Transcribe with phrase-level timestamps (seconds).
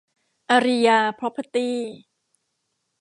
[0.49, 1.77] อารียา พรอพเพอร์ตี้